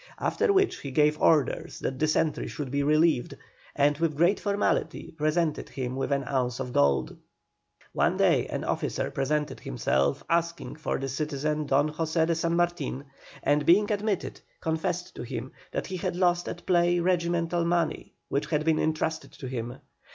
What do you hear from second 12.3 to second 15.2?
San Martin, and being admitted, confessed